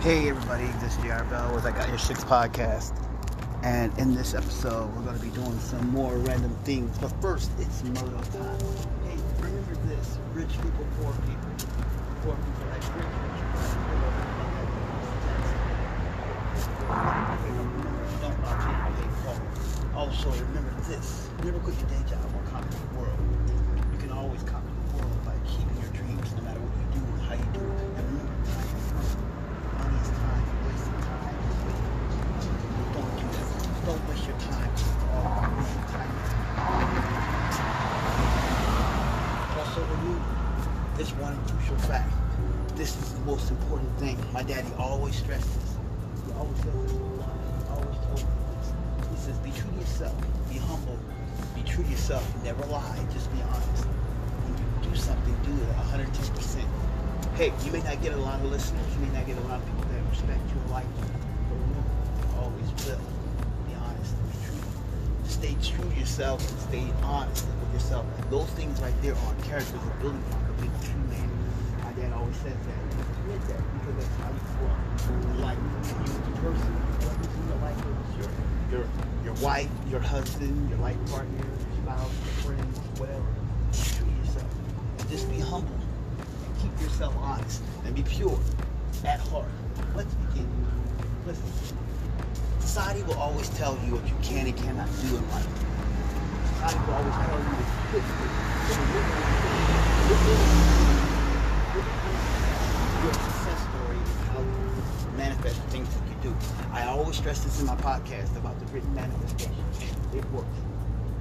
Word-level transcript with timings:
Hey 0.00 0.30
everybody, 0.30 0.64
this 0.80 0.96
is 0.96 1.02
JR 1.02 1.24
Bell 1.24 1.54
with 1.54 1.66
I 1.66 1.72
Got 1.72 1.90
Your 1.90 1.98
Six 1.98 2.24
podcast. 2.24 2.96
And 3.62 3.92
in 3.98 4.14
this 4.14 4.32
episode, 4.32 4.88
we're 4.96 5.02
going 5.02 5.18
to 5.18 5.22
be 5.22 5.28
doing 5.28 5.58
some 5.58 5.90
more 5.90 6.16
random 6.16 6.56
things. 6.64 6.96
But 6.96 7.12
first, 7.20 7.50
it's 7.58 7.84
Moto 7.84 8.08
time. 8.08 8.58
Hey, 9.04 9.18
remember 9.42 9.74
this 9.84 10.16
rich 10.32 10.48
people, 10.52 10.86
poor 11.02 11.12
people. 11.12 11.50
Poor 12.22 12.34
people 12.34 12.64
like 12.70 12.80
rich, 12.96 13.04
rich. 13.04 13.60
Also, 19.94 20.30
remember 20.30 20.80
this 20.88 21.28
never 21.44 21.58
quit 21.58 21.76
your 21.78 21.88
day 21.90 22.02
job 22.08 22.24
or 22.34 22.50
conquer 22.50 22.70
the 22.70 22.98
world. 22.98 23.18
You 23.92 23.98
can 23.98 24.12
always 24.12 24.42
conquer 24.44 24.69
My 44.40 44.46
daddy 44.46 44.72
always 44.78 45.16
stressed 45.16 45.44
this. 45.44 45.76
He 46.24 46.32
always 46.32 46.56
said 46.64 46.72
this. 46.72 46.92
Always 47.68 47.98
told 48.08 48.24
me 48.24 48.40
this. 48.56 48.72
He 49.12 49.16
says, 49.20 49.36
be 49.44 49.50
true 49.50 49.68
to 49.70 49.76
yourself. 49.76 50.16
Be 50.48 50.56
humble. 50.56 50.98
Be 51.54 51.60
true 51.60 51.84
to 51.84 51.90
yourself. 51.90 52.24
Never 52.42 52.64
lie. 52.72 53.04
Just 53.12 53.30
be 53.34 53.42
honest. 53.42 53.84
When 53.84 54.56
you 54.56 54.64
do 54.88 54.96
something, 54.96 55.36
do 55.44 55.52
it 55.52 55.68
110%. 55.92 56.64
Hey, 57.36 57.52
you 57.66 57.70
may 57.70 57.82
not 57.82 58.00
get 58.00 58.14
a 58.14 58.16
lot 58.16 58.40
of 58.40 58.46
listeners. 58.46 58.80
You 58.94 59.00
may 59.04 59.12
not 59.12 59.26
get 59.26 59.36
a 59.36 59.44
lot 59.44 59.60
of 59.60 59.66
people 59.66 59.84
that 59.92 60.08
respect 60.08 60.40
you 60.48 60.56
and 60.56 60.70
like 60.70 60.88
you. 60.88 61.04
But 61.52 61.60
you 61.60 62.40
always 62.40 62.68
will. 62.88 63.04
Be 63.68 63.76
honest. 63.76 64.16
Be 64.24 64.40
true. 64.40 64.64
Stay 65.28 65.54
true 65.60 65.84
to 65.84 66.00
yourself 66.00 66.40
and 66.40 66.60
stay 66.64 66.86
honest 67.04 67.44
with 67.44 67.74
yourself. 67.74 68.06
Those 68.30 68.48
things 68.56 68.80
right 68.80 68.96
there 69.02 69.12
are 69.12 69.34
characters 69.44 69.84
of 69.84 70.00
building 70.00 70.24
block 70.32 70.48
of 70.48 70.56
being 70.64 70.72
a 70.72 70.80
true 70.80 71.04
man. 71.12 71.39
Always 72.30 72.42
says 72.42 72.54
that. 72.66 72.78
Admit 73.18 73.40
that 73.48 73.58
because 73.74 73.94
that's 73.98 74.16
how 74.22 74.30
you 74.30 74.38
grow 74.54 74.70
life. 75.42 75.58
You 75.58 76.14
a 76.14 76.30
person, 76.38 76.72
what 77.02 77.18
is 77.26 77.34
in 77.34 77.42
your 77.50 77.58
life 77.58 77.74
your 78.70 78.70
your 78.70 78.86
your 79.24 79.34
wife, 79.42 79.66
your 79.90 79.98
husband, 79.98 80.70
your 80.70 80.78
life 80.78 80.94
partner, 81.10 81.38
your 81.38 81.58
spouse, 81.82 82.14
your 82.24 82.34
friends, 82.46 82.78
whatever. 83.00 83.26
To 83.72 84.04
yourself. 84.22 84.46
And 85.00 85.08
just 85.10 85.28
be 85.28 85.40
humble 85.40 85.74
and 85.74 86.54
keep 86.62 86.70
yourself 86.80 87.16
honest 87.18 87.62
and 87.84 87.96
be 87.96 88.04
pure 88.04 88.38
at 89.04 89.18
heart. 89.18 89.50
Let's 89.96 90.14
begin. 90.14 90.46
Listen. 91.26 91.42
Society 92.60 93.02
will 93.02 93.18
always 93.18 93.48
tell 93.50 93.76
you 93.86 93.94
what 93.96 94.06
you 94.06 94.14
can 94.22 94.46
and 94.46 94.56
cannot 94.56 94.86
do 95.02 95.16
in 95.16 95.30
life. 95.30 95.48
Society 96.54 96.78
will 96.86 96.94
always 96.94 97.14
tell 97.26 97.40
you 97.42 97.50
what 97.58 97.66
you 97.90 97.98
do. 97.98 98.02
But 98.68 98.78
remember, 98.78 99.18
your 103.02 103.14
success 103.14 103.60
story 103.70 103.96
is 103.96 104.28
how 104.28 104.40
you 104.40 105.16
manifest 105.40 105.62
things 105.70 105.88
that 105.88 106.08
you 106.08 106.30
do. 106.30 106.36
I 106.72 106.86
always 106.86 107.16
stress 107.16 107.42
this 107.44 107.60
in 107.60 107.66
my 107.66 107.76
podcast 107.76 108.36
about 108.36 108.58
the 108.60 108.66
written 108.66 108.94
manifestation. 108.94 109.54
It 110.14 110.24
works. 110.32 110.48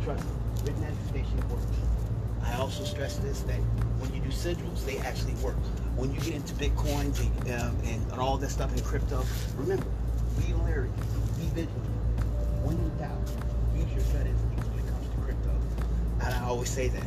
Trust 0.03 0.25
me, 0.25 0.31
written 0.63 0.81
manifestation 0.81 1.49
works. 1.49 1.65
I 2.43 2.55
also 2.55 2.83
stress 2.83 3.17
this 3.17 3.41
that 3.41 3.59
when 3.99 4.13
you 4.13 4.21
do 4.21 4.29
sigils, 4.29 4.85
they 4.85 4.97
actually 4.99 5.35
work. 5.35 5.55
When 5.95 6.13
you 6.13 6.19
get 6.21 6.35
into 6.35 6.53
bitcoins 6.55 7.19
and, 7.19 7.61
um, 7.61 7.77
and, 7.85 8.19
all 8.19 8.37
that 8.37 8.49
stuff 8.49 8.75
in 8.75 8.83
crypto, 8.83 9.23
remember, 9.57 9.85
be 10.39 10.53
leery, 10.65 10.89
be 11.37 11.45
vigilant. 11.47 11.85
When 12.63 12.77
in 12.77 12.97
doubt, 12.97 13.17
use 13.75 13.87
your 13.93 14.03
gut 14.13 14.27
instincts 14.27 14.67
when 14.67 14.79
it 14.79 14.91
comes 14.91 15.09
to 15.09 15.21
crypto. 15.21 15.51
And 16.21 16.33
I 16.33 16.45
always 16.45 16.69
say 16.69 16.89
that. 16.89 17.03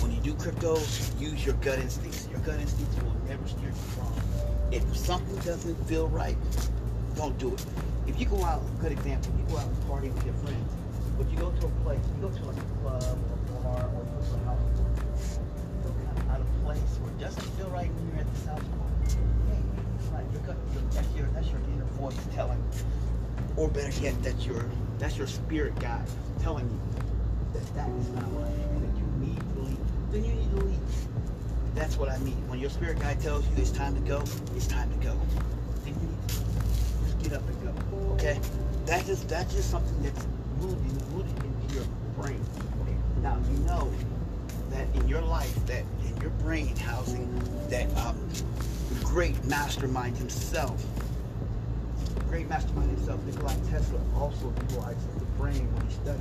When 0.00 0.12
you 0.12 0.20
do 0.20 0.34
crypto, 0.34 0.76
use 1.18 1.44
your 1.44 1.54
gut 1.56 1.78
instincts. 1.78 2.28
Your 2.30 2.40
gut 2.40 2.60
instincts 2.60 2.96
will 3.02 3.14
never 3.28 3.46
steer 3.46 3.68
you 3.68 4.00
wrong. 4.00 4.57
If 4.70 4.96
something 4.96 5.36
doesn't 5.36 5.76
feel 5.86 6.08
right, 6.08 6.36
don't 7.16 7.36
do 7.38 7.54
it. 7.54 7.64
If 8.06 8.20
you 8.20 8.26
go 8.26 8.44
out, 8.44 8.62
good 8.80 8.92
example, 8.92 9.32
you 9.38 9.44
go 9.50 9.58
out 9.58 9.66
and 9.66 9.88
party 9.88 10.10
with 10.10 10.24
your 10.24 10.34
friends, 10.34 10.72
but 11.16 11.30
you 11.30 11.38
go 11.38 11.50
to 11.50 11.66
a 11.66 11.70
place, 11.84 12.00
you 12.16 12.28
go 12.28 12.34
to 12.34 12.44
like 12.44 12.56
a 12.56 12.80
club 12.82 13.02
or 13.02 13.34
a 13.34 13.62
bar 13.62 13.88
or 13.88 14.04
you 14.04 14.10
go 14.12 14.24
to 14.28 14.34
a 14.34 14.44
house, 14.44 14.60
you 14.76 15.82
feel 15.82 15.94
kind 16.04 16.18
of 16.18 16.30
out 16.30 16.40
of 16.40 16.64
place 16.64 16.98
or 17.02 17.08
it 17.08 17.18
doesn't 17.18 17.42
feel 17.56 17.68
right 17.70 17.90
when 17.92 18.08
you're 18.08 18.20
at 18.20 18.34
the 18.34 18.50
house 18.50 18.60
party. 18.76 19.16
Hey, 19.48 19.62
that's 20.92 21.14
your 21.16 21.26
that's 21.28 21.48
your 21.50 21.60
inner 21.72 21.84
voice 21.96 22.16
telling 22.34 22.58
you. 22.58 22.84
Or 23.56 23.68
better 23.68 24.00
yet, 24.00 24.22
that's 24.22 24.44
your 24.46 24.64
that's 24.98 25.16
your 25.16 25.26
spirit 25.26 25.78
guide 25.80 26.06
telling 26.42 26.68
you 26.68 26.80
that 27.54 27.74
that 27.74 27.90
is 27.90 28.08
not 28.10 28.24
right 28.36 28.52
and 28.52 28.82
that 28.84 28.94
you 29.00 29.06
need 29.26 29.40
to 29.54 29.60
leave. 29.60 29.78
Then 30.12 30.24
you 30.24 30.34
need 30.34 30.50
to 30.50 30.64
leave. 30.64 30.78
That's 31.74 31.96
what 31.96 32.08
I 32.10 32.18
mean. 32.18 32.36
When 32.48 32.58
your 32.58 32.70
spirit 32.70 32.98
guide 32.98 33.20
tells 33.20 33.46
you 33.46 33.52
it's 33.56 33.70
time 33.70 33.94
to 33.94 34.00
go, 34.00 34.22
it's 34.56 34.66
time 34.66 34.90
to 34.90 35.06
go. 35.06 35.18
You 35.86 35.94
just 37.04 37.18
get 37.22 37.32
up 37.32 37.42
and 37.48 37.62
go. 37.62 38.12
Okay? 38.14 38.38
That's 38.86 39.06
just 39.06 39.28
that's 39.28 39.54
just 39.54 39.70
something 39.70 40.02
that's 40.02 40.26
rooted, 40.58 41.02
rooted 41.12 41.44
into 41.44 41.74
your 41.74 41.84
brain. 42.16 42.40
Now 43.22 43.38
you 43.50 43.58
know 43.64 43.90
that 44.70 44.86
in 44.94 45.08
your 45.08 45.22
life, 45.22 45.54
that 45.66 45.84
in 46.04 46.16
your 46.20 46.30
brain 46.42 46.74
housing, 46.76 47.28
that 47.68 47.86
um, 47.98 48.16
the 48.88 49.04
great 49.04 49.42
mastermind 49.44 50.16
himself, 50.16 50.84
great 52.28 52.48
mastermind 52.48 52.90
himself, 52.90 53.22
Nikolai 53.24 53.54
Tesla, 53.70 54.00
also 54.16 54.52
utilizes 54.68 55.06
the 55.18 55.24
brain 55.36 55.72
when 55.74 55.86
he 55.86 55.94
studied. 55.94 56.20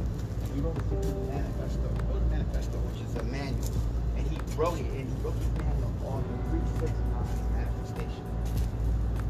He 0.55 0.61
wrote 0.61 0.75
the 0.89 1.07
manifesto, 1.31 1.89
the 2.13 2.19
manifesto, 2.35 2.77
which 2.79 3.03
is 3.07 3.15
a 3.15 3.23
manual, 3.25 3.69
it, 4.57 4.65
and 4.65 5.23
wrote 5.23 5.37
the 5.37 5.63
manual 5.63 5.93
on 6.09 6.23
the 6.25 6.37
369 6.81 7.53
manifestation. 7.53 8.25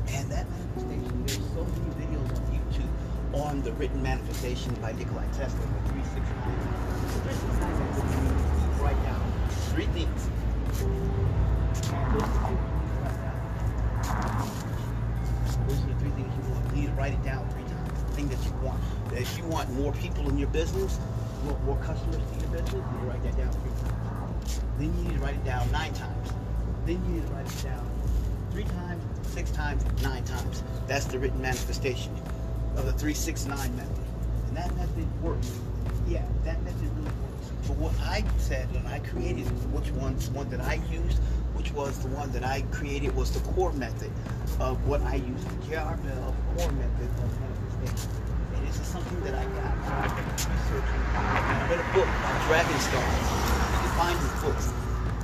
And 0.08 0.32
that 0.32 0.48
manifestation, 0.50 1.26
there's 1.28 1.44
so 1.52 1.68
many 1.68 1.92
videos 2.00 2.32
on 2.32 2.48
YouTube 2.56 2.94
on 3.36 3.62
the 3.62 3.74
written 3.74 4.02
manifestation 4.02 4.74
by 4.76 4.94
Nikolai 4.94 5.28
Tesla, 5.36 5.60
the 5.60 5.84
369. 5.92 6.24
The 7.04 7.20
369 7.28 7.76
manifestation, 7.76 8.24
he 8.56 8.78
three 9.76 9.88
things. 9.92 10.22
Those 15.68 15.84
are 15.84 15.88
the 15.88 15.96
down. 16.00 16.00
Three 16.00 16.12
things 16.16 16.32
you 16.40 16.44
want. 16.54 16.64
You 16.72 16.82
need 16.82 16.88
to 16.88 16.94
write 16.94 17.14
it 17.14 17.24
down 17.26 17.50
three 17.50 17.64
times. 17.64 18.04
The 18.04 18.16
thing 18.16 18.28
that 18.30 18.40
you 18.46 18.54
want. 18.64 18.80
If 19.12 19.38
you 19.38 19.44
want 19.44 19.70
more 19.74 19.92
people 19.92 20.30
in 20.30 20.38
your 20.38 20.48
business, 20.50 21.00
want 21.44 21.62
more 21.66 21.78
customers 21.84 22.22
in 22.34 22.40
your 22.40 22.62
business, 22.62 22.74
you 22.74 23.10
write 23.10 23.22
that 23.24 23.36
down 23.36 23.52
three 23.52 23.72
times. 23.82 24.17
Then 24.78 24.96
you 24.98 25.04
need 25.06 25.18
to 25.18 25.20
write 25.20 25.34
it 25.34 25.44
down 25.44 25.72
nine 25.72 25.94
times. 25.94 26.32
Then 26.86 27.04
you 27.06 27.16
need 27.16 27.28
to 27.28 27.34
write 27.34 27.48
it 27.48 27.64
down 27.64 27.90
three 28.52 28.64
times, 28.64 29.04
six 29.28 29.52
times, 29.52 29.84
nine 30.04 30.24
times. 30.24 30.64
That's 30.88 31.06
the 31.06 31.18
written 31.18 31.42
manifestation 31.42 32.14
of 32.76 32.86
the 32.86 32.94
369 32.94 33.76
method. 33.76 33.98
And 34.48 34.58
that 34.58 34.76
method 34.76 35.24
works. 35.24 35.52
Yeah, 36.08 36.26
that 36.44 36.62
method 36.64 36.90
really 36.96 37.06
works. 37.06 37.52
But 37.68 37.78
what 37.78 37.94
I 38.02 38.24
said 38.38 38.72
when 38.74 38.86
I 38.86 39.00
created 39.00 39.46
which 39.74 39.92
one's 39.92 40.30
one 40.30 40.50
that 40.52 40.62
I 40.62 40.76
used, 40.92 41.18
which 41.56 41.72
was 41.74 41.98
the 42.00 42.10
one 42.10 42.32
that 42.32 42.44
I 42.44 42.62
created 42.72 43.16
was 43.16 43.32
the 43.32 43.40
core 43.52 43.74
method 43.74 44.12
of 44.60 44.78
what 44.88 45.02
I 45.02 45.16
used, 45.16 45.50
the 45.50 45.68
J.R. 45.70 45.98
Bell 45.98 46.36
core 46.56 46.72
method 46.72 47.10
of 47.24 47.42
manifestation. 47.42 48.12
And 48.56 48.68
this 48.68 48.80
is 48.80 48.88
something 48.88 49.22
that 49.24 49.34
I 49.34 49.44
got 49.44 49.74
from 49.86 50.54
researching. 50.54 51.02
I 51.18 51.68
read 51.70 51.80
a 51.80 51.94
book 51.94 52.08
Dragon 52.48 52.80
Star. 52.80 53.67
Find 53.98 54.20
his 54.20 54.44
books. 54.44 54.68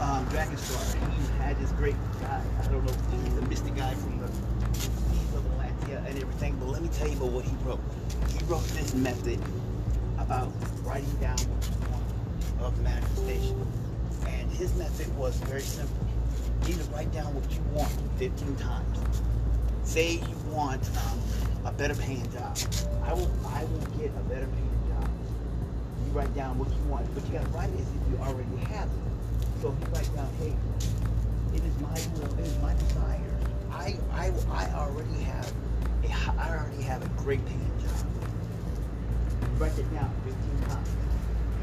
Um, 0.01 0.25
Dragonstar, 0.29 0.95
He 1.13 1.37
had 1.37 1.59
this 1.59 1.71
great 1.73 1.95
guy. 2.21 2.41
I 2.59 2.67
don't 2.69 2.83
know 2.83 2.91
the 3.39 3.47
mystic 3.47 3.75
guy 3.75 3.93
from 3.93 4.17
the 4.17 4.25
of 4.25 5.45
Atlantia 5.45 6.03
and 6.07 6.17
everything, 6.17 6.55
but 6.59 6.69
let 6.69 6.81
me 6.81 6.89
tell 6.89 7.07
you 7.07 7.15
about 7.17 7.31
what 7.33 7.45
he 7.45 7.55
wrote. 7.63 7.79
He 8.29 8.43
wrote 8.45 8.63
this 8.69 8.95
method 8.95 9.39
about 10.17 10.51
writing 10.83 11.15
down 11.21 11.37
what 11.37 11.69
you 11.69 11.91
want 11.91 12.73
of 12.73 12.81
manifestation. 12.81 13.67
And 14.27 14.51
his 14.51 14.75
method 14.75 15.15
was 15.17 15.37
very 15.41 15.61
simple. 15.61 16.07
You 16.63 16.69
need 16.69 16.83
to 16.83 16.89
write 16.89 17.11
down 17.13 17.31
what 17.35 17.51
you 17.51 17.61
want 17.73 17.91
15 18.17 18.55
times. 18.55 18.99
Say 19.83 20.13
you 20.13 20.37
want 20.51 20.81
um, 20.97 21.19
a 21.65 21.71
better 21.71 21.93
paying 21.93 22.27
job. 22.31 22.57
I 23.03 23.13
will 23.13 23.31
I 23.45 23.65
will 23.65 23.85
get 23.99 24.09
a 24.09 24.23
better 24.29 24.47
paying 24.47 24.72
write 26.13 26.33
down 26.35 26.59
what 26.59 26.69
you 26.69 26.83
want, 26.85 27.09
but 27.15 27.25
you 27.25 27.33
gotta 27.33 27.49
write 27.49 27.69
it 27.73 27.81
as 27.81 27.89
if 27.89 28.01
you 28.05 28.17
already 28.21 28.57
have 28.69 28.85
it. 28.85 29.03
So 29.61 29.73
if 29.73 29.77
you 29.81 29.87
write 29.97 30.09
down, 30.13 30.29
hey, 30.37 30.53
it 31.57 31.63
is 31.65 31.75
my 31.81 31.97
will, 32.13 32.29
it 32.37 32.45
is 32.45 32.57
my 32.61 32.73
desire. 32.77 33.33
I 33.73 33.97
I 34.13 34.29
I 34.53 34.69
already 34.77 35.17
have 35.25 35.49
a 36.05 36.13
I 36.37 36.53
already 36.53 36.83
have 36.83 37.01
a 37.01 37.09
great 37.17 37.43
paying 37.49 37.73
job. 37.81 38.05
Write 39.57 39.77
it 39.77 39.89
down 39.93 40.13
15 40.25 40.69
times. 40.69 40.89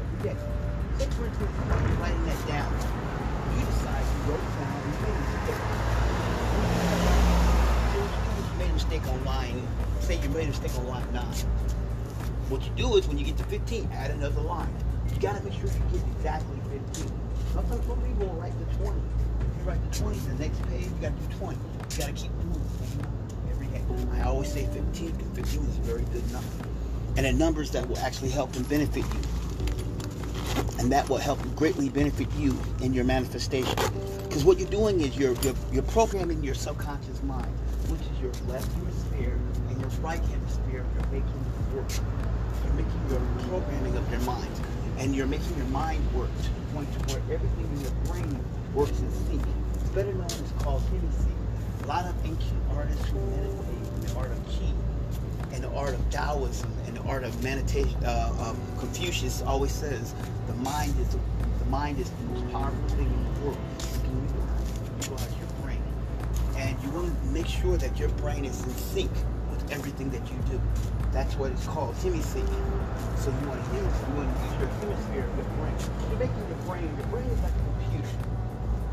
Every 0.03 0.19
day. 0.29 0.37
Say 0.99 1.07
for 1.15 1.25
instance, 1.25 1.51
writing 1.99 2.25
that 2.27 2.41
down, 2.47 2.71
you 3.55 3.63
decide 3.65 4.03
you 4.03 4.19
wrote 4.31 4.47
down 4.59 4.75
you 4.83 4.95
made 4.99 5.15
a 5.15 5.23
mistake. 5.31 5.63
You 7.87 7.95
do 7.95 8.03
is 8.35 8.47
you 8.51 8.55
made 8.59 8.67
a 8.67 8.73
you 10.23 10.29
made 10.29 10.43
a 10.43 10.47
mistake 10.51 10.75
on 10.77 10.87
line 10.87 11.07
nine. 11.13 11.35
What 12.51 12.61
you 12.65 12.71
do 12.75 12.97
is 12.97 13.07
when 13.07 13.17
you 13.17 13.23
get 13.23 13.37
to 13.37 13.45
15, 13.45 13.87
add 13.93 14.11
another 14.11 14.41
line. 14.41 14.67
You 15.09 15.21
gotta 15.21 15.41
make 15.41 15.53
sure 15.53 15.67
you 15.67 15.97
get 15.97 16.05
exactly 16.17 16.59
15. 16.93 17.09
Sometimes 17.53 17.87
some 17.87 18.01
people 18.01 18.27
will 18.27 18.33
write 18.33 18.51
the 18.59 18.65
20. 18.75 18.89
If 18.89 19.57
you 19.57 19.63
write 19.63 19.89
the 19.89 19.97
20, 19.97 20.19
the 20.19 20.33
next 20.35 20.61
page 20.67 20.83
you 20.83 20.91
gotta 20.99 21.15
do 21.15 21.35
20. 21.37 21.55
You 21.55 21.97
gotta 21.97 22.11
keep 22.11 22.31
moving 22.43 23.07
every 23.49 23.67
day. 23.67 23.81
I 24.19 24.23
always 24.23 24.51
say 24.51 24.65
15 24.65 25.11
because 25.11 25.53
15 25.53 25.61
is 25.61 25.77
a 25.77 25.81
very 25.83 26.03
good 26.11 26.29
number. 26.33 26.67
And 27.15 27.25
the 27.25 27.31
numbers 27.31 27.71
that 27.71 27.87
will 27.87 27.99
actually 27.99 28.31
help 28.31 28.53
and 28.57 28.67
benefit 28.67 29.05
you. 29.05 29.21
And 30.79 30.91
that 30.91 31.07
will 31.07 31.19
help 31.19 31.39
greatly 31.55 31.87
benefit 31.87 32.27
you 32.35 32.59
in 32.81 32.93
your 32.93 33.05
manifestation. 33.05 33.79
Because 34.23 34.43
what 34.43 34.59
you're 34.59 34.69
doing 34.69 34.99
is 34.99 35.17
you're, 35.17 35.35
you're, 35.35 35.55
you're 35.71 35.83
programming 35.83 36.43
your 36.43 36.55
subconscious 36.55 37.23
mind, 37.23 37.47
which 37.87 38.01
is 38.01 38.19
your 38.19 38.33
left 38.53 38.69
hemisphere. 40.71 40.85
You're 40.95 41.21
making 41.21 41.75
work. 41.75 41.91
You're 42.63 42.73
making 42.73 43.09
your 43.09 43.21
programming 43.49 43.97
of 43.97 44.11
your 44.11 44.21
mind. 44.21 44.51
And 44.97 45.15
you're 45.15 45.27
making 45.27 45.55
your 45.57 45.67
mind 45.67 46.01
work 46.13 46.29
to 46.43 46.49
the 46.49 46.73
point 46.73 46.91
to 46.93 47.13
where 47.13 47.35
everything 47.35 47.69
in 47.73 47.81
your 47.81 47.91
brain 48.05 48.45
works 48.73 48.99
in 48.99 49.11
sync. 49.11 49.43
It's 49.75 49.89
better 49.89 50.13
known 50.13 50.25
as 50.25 50.53
called 50.59 50.81
hemi-sync. 50.83 51.35
A 51.83 51.87
lot 51.87 52.05
of 52.05 52.15
ancient 52.25 52.61
artists 52.75 53.09
who 53.09 53.19
meditate 53.19 53.93
in 53.95 54.01
the 54.01 54.15
art 54.17 54.31
of 54.31 54.37
Qi 54.47 54.73
and 55.53 55.63
the 55.63 55.71
art 55.71 55.93
of 55.93 56.09
Taoism 56.09 56.71
and 56.85 56.95
the 56.95 57.01
art 57.01 57.23
of 57.23 57.43
meditation, 57.43 57.95
uh, 58.05 58.33
um, 58.39 58.57
Confucius 58.79 59.41
always 59.41 59.71
says 59.71 60.13
the 60.47 60.53
mind 60.55 60.97
is 60.99 61.09
the, 61.09 61.19
the 61.59 61.65
mind 61.65 61.99
is 61.99 62.09
the 62.09 62.23
most 62.33 62.51
powerful 62.51 62.89
thing 62.89 63.07
in 63.07 63.33
the 63.33 63.39
world 63.41 63.57
You 63.93 63.99
can 63.99 64.97
utilize 64.99 65.33
your 65.39 65.63
brain. 65.63 65.81
And 66.55 66.81
you 66.83 66.89
want 66.91 67.07
to 67.07 67.29
make 67.31 67.47
sure 67.47 67.75
that 67.77 67.97
your 67.97 68.09
brain 68.09 68.45
is 68.45 68.61
in 68.63 68.69
sync 68.69 69.11
everything 69.71 70.09
that 70.11 70.21
you 70.29 70.37
do. 70.51 70.61
That's 71.11 71.35
what 71.35 71.51
it's 71.51 71.65
called, 71.65 71.95
hemisync. 71.95 72.47
So 73.17 73.31
you 73.31 73.47
want 73.47 73.63
to 73.63 73.69
use, 73.75 73.95
you 74.07 74.13
want 74.15 74.27
to 74.27 74.37
use 74.43 74.55
your 74.59 74.69
hemisphere 74.83 75.23
of 75.23 75.35
your 75.35 75.49
brain. 75.55 75.75
You're 76.09 76.19
making 76.19 76.43
your 76.47 76.61
brain, 76.67 76.87
your 76.97 77.07
brain 77.07 77.27
is 77.31 77.41
like 77.41 77.55
a 77.55 77.63
computer. 77.71 78.11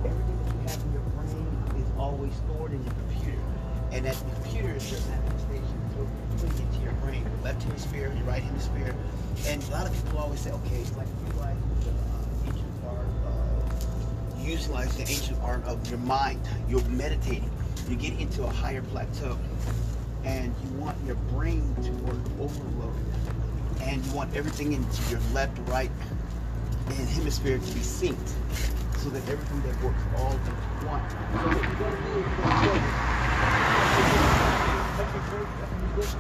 Everything 0.07 0.39
that 0.39 0.55
you 0.55 0.61
have 0.71 0.81
in 0.83 0.93
your 0.95 1.07
brain 1.19 1.49
is 1.83 1.89
always 1.99 2.35
stored 2.47 2.73
in 2.73 2.83
your 2.83 2.95
computer. 2.95 3.43
And 3.91 4.05
that 4.07 4.17
computer 4.43 4.75
is 4.75 4.91
your 4.91 5.01
manifestation. 5.11 5.79
So 5.97 6.07
putting 6.31 6.51
it 6.55 6.61
into 6.63 6.81
your 6.85 6.97
brain, 7.03 7.23
your 7.23 7.43
left 7.43 7.63
hemisphere, 7.63 8.13
your 8.15 8.25
right 8.25 8.43
hemisphere. 8.43 8.95
And 9.47 9.63
a 9.63 9.71
lot 9.71 9.87
of 9.87 9.93
people 9.93 10.19
always 10.19 10.41
say, 10.41 10.53
okay, 10.53 10.79
it's 10.79 10.97
like 10.97 11.09
utilizing 11.27 11.63
the 11.83 11.91
uh, 11.91 12.47
ancient 12.47 12.75
art 12.87 13.07
uh, 13.27 13.49
utilize 14.39 14.97
the 14.97 15.03
ancient 15.03 15.39
art 15.43 15.65
of 15.65 15.89
your 15.91 15.99
mind. 16.01 16.41
You're 16.69 16.85
meditating. 16.89 17.51
You 17.89 17.97
get 17.97 18.19
into 18.21 18.45
a 18.45 18.51
higher 18.51 18.83
plateau. 18.83 19.37
And 20.25 20.55
you 20.65 20.71
want 20.79 20.97
your 21.07 21.17
brain 21.33 21.75
to 21.83 21.91
work 22.05 22.25
overload. 22.41 22.95
And 23.83 24.05
you 24.05 24.13
want 24.13 24.35
everything 24.37 24.73
into 24.73 25.11
your 25.11 25.21
left, 25.33 25.59
right, 25.69 25.91
and 26.89 27.09
hemisphere 27.09 27.59
to 27.59 27.75
be 27.75 27.81
synced. 27.81 28.35
So 28.99 29.11
that 29.11 29.29
everything 29.29 29.63
that 29.63 29.83
works 29.83 30.03
all 30.17 30.33
into 30.33 30.51
one. 30.87 31.03
So 31.11 31.17
what 31.49 31.63
you 35.97 36.03
is 36.03 36.15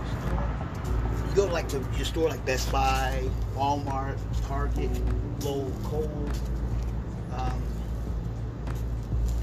you 1.28 1.34
go 1.34 1.46
to 1.46 1.52
like 1.52 1.68
the, 1.68 1.78
your 1.96 2.04
store 2.04 2.28
like 2.28 2.44
Best 2.46 2.70
Buy, 2.70 3.28
Walmart, 3.54 4.16
Target, 4.46 4.90
Lowe's, 5.42 5.72
Kohl's, 5.84 6.40
um, 7.36 7.62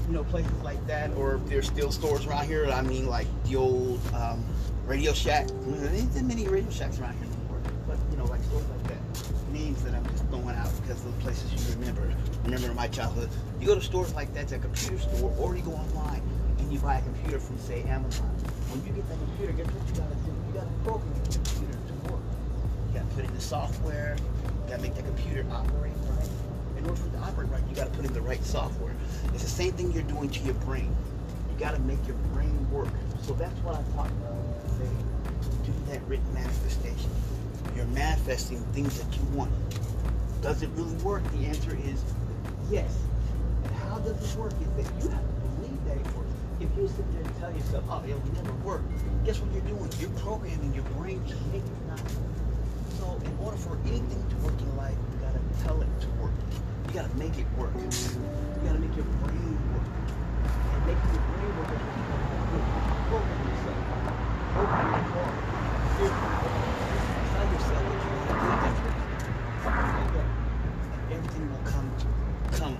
you 0.06 0.12
know, 0.12 0.24
places 0.24 0.52
like 0.62 0.84
that, 0.86 1.12
or 1.16 1.36
if 1.36 1.46
there's 1.46 1.66
still 1.66 1.90
stores 1.90 2.26
around 2.26 2.46
here. 2.46 2.66
I 2.66 2.82
mean, 2.82 3.06
like 3.06 3.26
the 3.44 3.56
old 3.56 4.00
um, 4.14 4.44
Radio 4.86 5.12
Shack. 5.12 5.48
There 5.66 5.92
ain't 5.92 6.22
many 6.22 6.46
Radio 6.46 6.70
Shacks 6.70 7.00
around 7.00 7.14
here 7.18 7.24
anymore, 7.24 7.60
but 7.86 7.98
you 8.10 8.16
know, 8.16 8.24
like 8.26 8.42
stores 8.44 8.64
like 8.68 8.82
that. 8.88 9.52
Names 9.52 9.82
that 9.84 9.94
I'm 9.94 10.06
just 10.06 10.24
throwing 10.26 10.54
out 10.56 10.70
because 10.82 11.04
of 11.04 11.14
the 11.16 11.22
places 11.22 11.52
you 11.52 11.74
remember. 11.80 12.12
Remember 12.44 12.72
my 12.74 12.86
childhood. 12.88 13.28
You 13.60 13.66
go 13.66 13.74
to 13.74 13.80
stores 13.80 14.14
like 14.14 14.32
that, 14.34 14.44
it's 14.44 14.52
a 14.52 14.58
computer 14.58 14.98
store, 14.98 15.34
or 15.38 15.56
you 15.56 15.62
go 15.62 15.72
online 15.72 16.22
and 16.58 16.72
you 16.72 16.78
buy 16.78 16.98
a 16.98 17.02
computer 17.02 17.40
from, 17.40 17.58
say, 17.58 17.82
Amazon. 17.84 18.28
When 18.70 18.84
you 18.86 18.92
get 18.92 19.08
that 19.08 19.18
computer, 19.18 19.52
guess 19.52 19.66
what 19.66 19.88
you 19.88 19.94
gotta 19.94 20.14
do? 20.22 20.30
You 20.30 20.52
gotta 20.54 20.70
program 20.84 21.14
your 21.14 21.24
computer 21.32 21.72
to 21.74 22.12
work. 22.12 22.22
You 22.88 22.94
gotta 22.94 23.14
put 23.14 23.24
in 23.24 23.34
the 23.34 23.40
software. 23.40 24.16
You 24.18 24.70
gotta 24.70 24.82
make 24.82 24.94
that 24.94 25.06
computer 25.06 25.44
operate 25.50 25.92
right. 26.10 26.45
Order 26.86 27.00
for 27.00 27.06
it 27.08 27.12
to 27.12 27.18
operate 27.18 27.50
right, 27.50 27.62
you 27.68 27.74
gotta 27.74 27.90
put 27.90 28.04
in 28.04 28.12
the 28.12 28.20
right 28.20 28.42
software. 28.44 28.94
It's 29.34 29.42
the 29.42 29.48
same 29.48 29.72
thing 29.72 29.92
you're 29.92 30.04
doing 30.04 30.30
to 30.30 30.40
your 30.44 30.54
brain. 30.54 30.94
You 31.50 31.58
got 31.58 31.74
to 31.74 31.80
make 31.80 31.98
your 32.06 32.16
brain 32.34 32.70
work. 32.70 32.88
So 33.22 33.32
that's 33.32 33.58
what 33.60 33.74
I 33.74 33.82
talk 33.96 34.06
about 34.06 34.36
when 34.36 34.54
I 34.54 34.68
say 34.78 34.90
do 35.64 35.72
that 35.90 36.02
written 36.06 36.32
manifestation. 36.34 37.10
You're 37.74 37.86
manifesting 37.86 38.60
things 38.72 39.00
that 39.00 39.08
you 39.16 39.24
want. 39.36 39.50
Does 40.42 40.62
it 40.62 40.70
really 40.76 40.94
work? 41.02 41.24
The 41.32 41.46
answer 41.46 41.76
is 41.84 42.04
yes. 42.70 42.92
And 43.64 43.74
how 43.88 43.98
does 43.98 44.14
it 44.20 44.38
work 44.38 44.52
is 44.60 44.84
that 44.84 44.88
you 45.02 45.08
have 45.10 45.24
to 45.24 45.36
believe 45.58 45.80
that 45.88 45.96
it 45.96 46.06
works. 46.14 46.30
If 46.60 46.68
you 46.76 46.88
sit 46.88 47.10
there 47.12 47.22
and 47.22 47.36
tell 47.40 47.52
yourself, 47.52 47.84
oh, 47.90 48.04
it'll 48.06 48.20
never 48.32 48.52
work, 48.64 48.82
guess 49.24 49.40
what 49.40 49.50
you're 49.52 49.66
doing? 49.66 49.90
You're 49.98 50.14
programming 50.20 50.72
your 50.72 50.84
brain 50.96 51.24
to 51.24 51.34
make 51.50 51.64
it 51.64 51.82
not 51.88 52.00
work. 52.00 52.36
So 53.00 53.16
in 53.24 53.32
order 53.42 53.56
for 53.56 53.76
anything 53.88 54.22
to 54.30 54.36
work 54.44 54.60
in 54.60 54.76
life, 54.76 54.94
you 54.94 55.18
got 55.24 55.34
to 55.34 55.64
tell 55.64 55.80
it 55.82 55.88
to 56.00 56.08
work. 56.22 56.36
You 56.86 56.92
got 56.92 57.10
to 57.10 57.16
make 57.16 57.36
it 57.36 57.46
work. 57.58 57.72
You 57.74 57.82
got 58.64 58.72
to 58.72 58.78
make 58.78 58.94
your 58.96 59.04
brain 59.04 59.58
work. 59.74 59.86
And 60.72 60.86
making 60.86 61.10
your 61.12 61.24
brain 61.26 61.50
work 61.58 61.70
is 61.74 61.80
what 61.82 61.94
you 61.96 62.04
got 62.06 62.20
to 62.22 62.30
do. 62.46 62.58
Program 63.10 63.42
yourself. 63.48 63.80
Program 64.54 64.86
your 64.94 65.02
heart. 65.10 65.34
Tell 67.32 67.46
yourself 67.52 67.82
that 67.86 68.00
you 68.02 68.10
want 68.14 68.28
to 68.28 68.34
do 68.38 68.50
that. 68.62 70.30
And 70.92 71.12
everything 71.12 71.44
will 71.50 71.64
come 71.64 71.88
come 72.52 72.76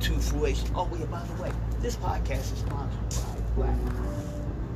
to 0.00 0.12
fruition. 0.20 0.68
Oh, 0.74 0.88
yeah, 0.98 1.06
by 1.06 1.24
the 1.24 1.42
way, 1.42 1.52
this 1.80 1.96
podcast 1.96 2.52
is 2.52 2.58
sponsored 2.58 3.08
by 3.56 3.64
Black. 3.64 3.76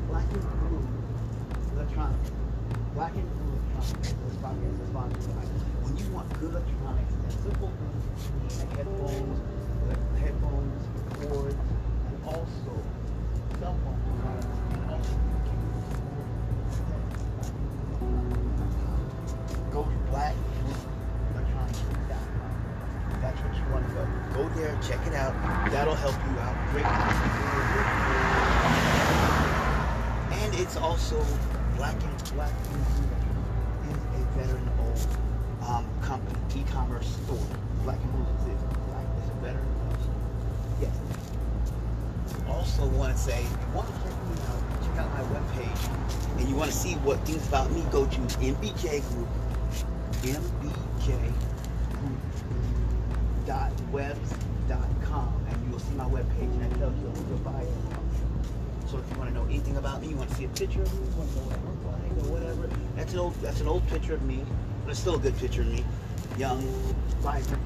Black 0.09 0.33
and 0.33 0.43
Blue 0.69 0.83
Electronics. 1.77 2.31
Black 2.95 3.15
and 3.15 3.29
Blue 3.37 3.53
Electronics. 3.53 4.15
This 4.27 4.37
podcast 4.37 4.81
is 4.83 4.89
sponsored. 4.89 5.32
When 5.93 6.01
you 6.01 6.09
want 6.15 6.25
good 6.41 6.55
electronics, 6.55 7.13
and 7.13 7.33
simple 7.45 7.69
things 7.69 8.59
like 8.59 8.73
headphones, 8.79 9.39
like 9.89 10.01
headphones, 10.25 10.83
cords, 11.21 11.67
and 12.09 12.17
also 12.25 12.73
cell 13.61 13.77
phone 13.85 14.01
products, 14.23 14.57
and 14.73 14.81
also 14.89 15.17
go 19.71 19.85
to 19.85 19.99
blackblueelectronics.com. 20.09 22.51
That's 23.21 23.41
what 23.43 23.53
you 23.53 23.65
want 23.71 23.85
to 23.87 23.93
go. 23.93 24.03
Go 24.33 24.49
there, 24.57 24.73
check 24.81 25.07
it 25.07 25.13
out. 25.13 25.35
That'll 25.71 25.95
help 25.95 26.17
you 26.25 26.33
out 26.41 26.57
greatly. 26.73 27.05
And 30.41 30.55
it's 30.55 30.79
also 30.79 31.23
Black 31.77 32.03
and 32.03 32.33
Black 32.33 32.55
is 32.65 32.71
a 34.17 34.19
veteran-owned 34.39 35.32
um, 35.67 35.87
company, 36.03 36.39
e-commerce 36.61 37.09
store. 37.25 37.47
Black 37.85 37.99
and 38.01 38.13
Blue 38.13 38.53
is 38.53 38.63
Black 38.63 39.07
is 39.23 39.31
a 39.31 39.35
veteran 39.43 39.67
Yes. 40.81 40.97
Also 42.49 42.87
want 42.89 43.13
to 43.15 43.19
say, 43.19 43.45
want 43.75 43.87
to 43.89 43.95
check 44.03 44.17
me 44.27 44.35
out, 44.51 44.63
check 44.83 44.99
out 44.99 45.11
my 45.15 45.23
webpage, 45.35 46.39
and 46.39 46.49
you 46.49 46.57
want 46.57 46.71
to 46.71 46.77
see 46.77 46.95
what 46.97 47.19
things 47.27 47.47
about 47.49 47.71
me, 47.73 47.85
go 47.91 48.05
to 48.07 48.19
MBJ 48.19 49.03
Group, 49.15 49.29
MBJ 50.23 51.19
Group 51.91 52.19
dot 53.47 53.73
webs 53.91 54.35
dot 54.69 54.89
com, 55.03 55.33
and 55.49 55.65
you 55.65 55.73
will 55.73 55.81
see 55.81 55.95
my 55.95 56.05
webpage, 56.05 56.43
and 56.43 56.63
that 56.63 56.79
tell 56.79 56.91
you 56.91 57.07
a 57.07 57.11
little 57.11 57.25
bit 57.25 57.45
bio. 57.45 57.67
So 58.87 58.99
if 58.99 59.11
you 59.11 59.19
want 59.19 59.31
to 59.31 59.35
know 59.35 59.45
anything 59.45 59.77
about 59.77 60.01
me, 60.03 60.09
you 60.09 60.17
want 60.17 60.29
to 60.31 60.37
see 60.37 60.45
a 60.45 60.49
picture 60.49 60.83
of 60.83 60.93
me, 61.01 61.07
you 61.09 61.17
want 61.17 61.31
to 61.31 61.37
know 61.37 61.43
what 61.47 61.59
I 61.59 61.63
look 61.63 61.83
like 61.87 62.27
or 62.27 62.33
whatever, 62.33 62.69
that's 62.97 63.13
an 63.13 63.19
old 63.21 63.35
that's 63.41 63.61
an 63.61 63.69
old 63.69 63.87
picture 63.89 64.15
of 64.15 64.23
me, 64.23 64.45
but 64.85 64.91
it's 64.91 65.01
still 65.01 65.17
a 65.17 65.19
good 65.19 65.37
picture 65.39 65.63
of 65.63 65.69
me, 65.69 65.85
young, 66.39 66.61
vibrant. 67.21 67.63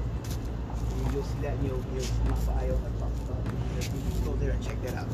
And 1.03 1.13
you'll 1.13 1.23
see 1.23 1.39
that, 1.41 1.53
in 1.59 1.65
you'll, 1.65 1.83
you'll 1.93 2.05
my 2.25 2.37
bio 2.45 2.77
that 2.77 2.99
talks 2.99 3.19
about. 3.21 3.43
You 3.75 3.89
can 3.89 4.23
go 4.25 4.33
there 4.35 4.51
and 4.51 4.63
check 4.63 4.81
that 4.83 4.95
out. 4.95 5.07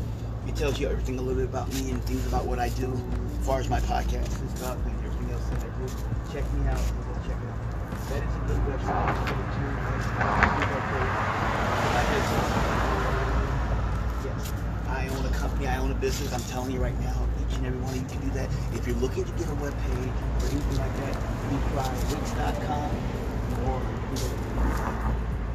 It 0.47 0.55
tells 0.55 0.79
you 0.79 0.87
everything 0.87 1.19
a 1.19 1.21
little 1.21 1.41
bit 1.41 1.49
about 1.49 1.71
me 1.73 1.91
and 1.91 2.03
things 2.03 2.25
about 2.27 2.45
what 2.45 2.59
I 2.59 2.69
do, 2.69 2.91
as 3.39 3.45
far 3.45 3.59
as 3.59 3.69
my 3.69 3.79
podcast 3.81 4.39
and 4.39 4.49
stuff 4.57 4.77
and 4.85 4.95
everything 5.05 5.31
else 5.31 5.45
that 5.49 5.63
I 5.63 5.69
do. 5.79 5.87
Check 6.33 6.53
me 6.53 6.67
out 6.67 6.79
and 6.79 7.05
go 7.05 7.13
check 7.27 7.37
it 7.39 7.47
out. 7.47 7.63
That 8.09 8.23
is 8.23 8.35
a 8.35 8.39
good 8.47 8.61
website. 8.67 9.15
Go 9.27 9.35
to 9.35 9.73
Yes, 12.13 12.29
I 12.29 12.72
own 15.15 15.25
a 15.25 15.29
company, 15.29 15.67
I 15.67 15.77
own 15.77 15.91
a 15.91 15.95
business. 15.95 16.33
I'm 16.33 16.43
telling 16.51 16.71
you 16.71 16.79
right 16.79 16.97
now, 17.01 17.27
each 17.47 17.57
and 17.57 17.65
every 17.65 17.79
one 17.79 17.93
of 17.93 18.01
you 18.01 18.07
can 18.07 18.21
do 18.21 18.29
that. 18.35 18.49
If 18.73 18.87
you're 18.87 18.97
looking 18.97 19.23
to 19.25 19.31
get 19.33 19.49
a 19.49 19.55
web 19.55 19.73
page 19.83 20.13
or 20.41 20.47
anything 20.51 20.77
like 20.77 20.95
that, 21.03 21.15
you 21.51 21.57
try 21.73 21.89
Wix.com 22.11 22.89
or 23.67 23.81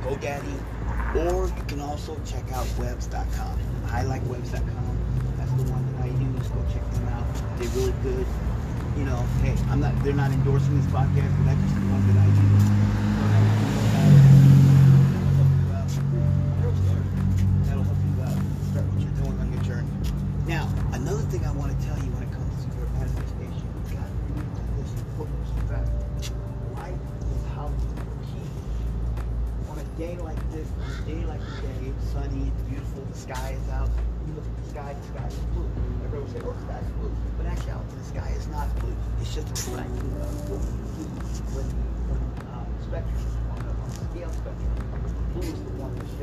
GoDaddy, 0.03 0.59
or 1.17 1.47
you 1.49 1.65
can 1.67 1.81
also 1.81 2.19
check 2.25 2.45
out 2.53 2.67
Webs.com. 2.79 3.59
I 3.91 4.03
like 4.05 4.23
Webs.com. 4.29 4.95
That's 5.37 5.53
the 5.53 5.65
one 5.73 5.85
that 5.97 6.05
I 6.05 6.07
use. 6.09 6.49
Go 6.49 6.61
check 6.73 6.85
them 6.93 7.09
out. 7.09 7.27
They're 7.59 7.69
really 7.71 7.95
good. 8.03 8.27
you 8.97 9.05
know, 9.05 9.25
hey, 9.43 9.55
I'm 9.71 9.81
not. 9.81 9.95
They're 10.03 10.13
not 10.13 10.33
endorsing 10.33 10.77
this 10.77 10.87
podcast, 10.91 11.31
but 11.39 11.45
that's 11.47 11.61
just 11.63 11.75
the 11.75 11.81
one 11.87 12.07
that 12.09 12.19
I 12.19 12.27
use. 12.27 12.78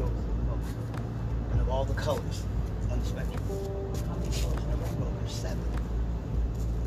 Most. 0.04 0.76
And 1.52 1.62
of 1.62 1.70
all 1.70 1.86
the 1.86 1.94
colors 1.94 2.44
on 2.92 3.00
the 3.00 3.06
spectrum, 3.06 3.44
how 4.08 4.16
many 4.16 4.32
colors 4.42 4.64
in 4.64 4.72
the 4.72 4.78
rainbow? 4.78 5.12
There's 5.20 5.32
seven. 5.32 5.64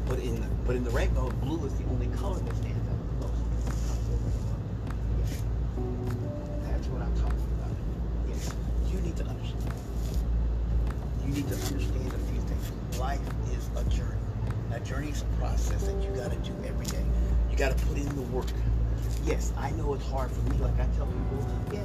But 0.06 0.18
in 0.20 0.40
the, 0.40 0.46
but 0.66 0.76
in 0.76 0.84
the 0.84 0.90
rainbow, 0.90 1.30
blue 1.42 1.64
is 1.66 1.74
the 1.74 1.84
only 1.90 2.06
color 2.16 2.38
that 2.38 2.56
stands 2.56 2.88
out 2.88 2.98
the 3.20 3.26
most. 3.26 3.42
That's 6.64 6.86
what 6.88 7.02
I'm 7.02 7.14
talking 7.16 7.48
about. 7.60 7.70
Yes. 8.28 8.54
You 8.90 9.00
need 9.00 9.16
to 9.16 9.24
understand. 9.24 9.72
You 11.26 11.34
need 11.34 11.48
to 11.48 11.54
understand 11.54 12.08
a 12.08 12.18
few 12.32 12.40
things. 12.40 12.98
Life 12.98 13.20
is 13.52 13.68
a 13.76 13.84
journey. 13.90 14.16
That 14.70 14.84
journey 14.84 15.10
is 15.10 15.22
a 15.22 15.36
process 15.38 15.86
that 15.86 16.02
you 16.02 16.10
got 16.10 16.30
to 16.30 16.38
do 16.38 16.52
every 16.66 16.86
day. 16.86 17.04
You 17.50 17.56
got 17.56 17.76
to 17.76 17.86
put 17.86 17.96
in 17.98 18.08
the 18.16 18.22
work. 18.32 18.46
Yes, 19.24 19.52
I 19.58 19.70
know 19.72 19.92
it's 19.94 20.06
hard 20.06 20.30
for 20.30 20.40
me. 20.50 20.58
Like 20.58 20.74
I 20.74 20.86
tell 20.96 21.06
people, 21.06 21.46
yeah, 21.72 21.77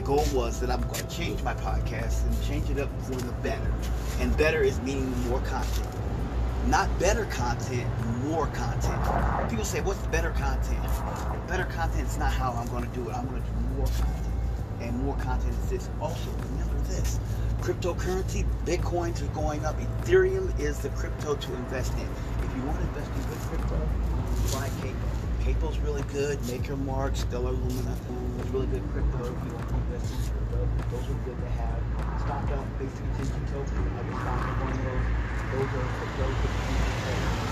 My 0.00 0.06
goal 0.06 0.24
was 0.32 0.58
that 0.60 0.70
I'm 0.70 0.80
going 0.80 0.94
to 0.94 1.14
change 1.14 1.42
my 1.42 1.52
podcast 1.52 2.24
and 2.24 2.44
change 2.44 2.70
it 2.70 2.78
up 2.78 2.88
for 3.02 3.16
the 3.16 3.32
better. 3.42 3.70
And 4.18 4.34
better 4.34 4.62
is 4.62 4.80
meaning 4.80 5.10
more 5.28 5.40
content. 5.40 5.94
Not 6.68 6.88
better 6.98 7.26
content, 7.26 7.86
more 8.24 8.46
content. 8.46 9.50
People 9.50 9.66
say, 9.66 9.82
what's 9.82 10.00
better 10.06 10.30
content? 10.30 10.80
Better 11.46 11.66
content 11.66 12.08
is 12.08 12.16
not 12.16 12.32
how 12.32 12.52
I'm 12.52 12.66
going 12.68 12.88
to 12.88 12.96
do 12.96 13.10
it. 13.10 13.14
I'm 13.14 13.28
going 13.28 13.42
to 13.42 13.46
do 13.46 13.54
more 13.76 13.86
content. 13.88 14.34
And 14.80 15.04
more 15.04 15.16
content 15.16 15.54
is 15.64 15.68
this. 15.68 15.90
Also, 16.00 16.30
remember 16.48 16.78
this. 16.88 17.20
Cryptocurrency, 17.60 18.46
Bitcoins 18.64 19.20
are 19.20 19.34
going 19.34 19.66
up. 19.66 19.78
Ethereum 19.78 20.58
is 20.58 20.78
the 20.78 20.88
crypto 20.90 21.34
to 21.34 21.54
invest 21.56 21.92
in. 21.92 22.08
If 22.42 22.56
you 22.56 22.62
want 22.62 22.80
to 22.80 22.86
invest 22.88 23.10
in 23.10 23.22
good 23.28 23.38
crypto, 23.50 23.76
buy 24.54 24.70
Capo. 24.80 25.29
Capo's 25.44 25.78
really 25.78 26.02
good. 26.12 26.38
Maker 26.46 26.76
Mark, 26.76 27.16
Stellar 27.16 27.52
Lumens. 27.52 28.52
Really 28.52 28.66
good 28.66 28.82
crypto 28.92 29.24
if 29.24 29.44
you 29.44 29.52
want 29.54 29.68
to 29.68 29.74
invest 29.74 30.12
in 30.12 30.18
crypto. 30.32 30.68
Those 30.90 31.08
are 31.08 31.20
good 31.24 31.40
to 31.40 31.48
have. 31.56 31.80
Stock 32.20 32.50
up, 32.50 32.66
basic 32.78 33.04
attention 33.14 33.46
token. 33.46 33.78
I 33.88 34.10
stock 34.20 34.48
up 34.48 34.60
one 34.60 34.72
of 34.72 34.84
those. 34.84 35.06
Those 35.52 35.70
are 35.74 35.88
crypto 35.98 36.26
the 36.28 37.49